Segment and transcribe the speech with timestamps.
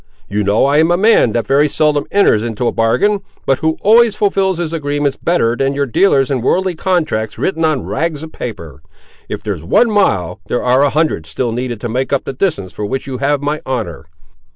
[0.27, 4.15] You know I'm a man that very seldom enters into a bargain, but who always
[4.15, 8.81] fulfils his agreements better than your dealers in wordy contracts written on rags of paper.
[9.29, 12.73] If there's one mile, there ar' a hundred still needed to make up the distance
[12.73, 14.05] for which you have my honour."